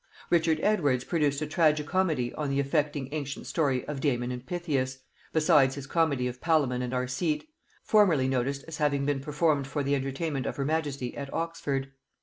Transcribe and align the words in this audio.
Richard 0.31 0.59
Edwards 0.63 1.03
produced 1.03 1.43
a 1.43 1.45
tragi 1.45 1.83
comedy 1.83 2.33
on 2.33 2.49
the 2.49 2.59
affecting 2.59 3.13
ancient 3.13 3.45
story 3.45 3.87
of 3.87 4.01
Damon 4.01 4.31
and 4.31 4.43
Pithias, 4.43 4.97
besides 5.31 5.75
his 5.75 5.85
comedy 5.85 6.27
of 6.27 6.41
Palamon 6.41 6.81
and 6.81 6.91
Arcite, 6.91 7.47
formerly 7.83 8.27
noticed 8.27 8.63
as 8.67 8.77
having 8.77 9.05
been 9.05 9.19
performed 9.19 9.67
for 9.67 9.83
the 9.83 9.93
entertainment 9.93 10.47
of 10.47 10.55
her 10.55 10.65
majesty 10.65 11.15
at 11.15 11.31
Oxford. 11.31 11.91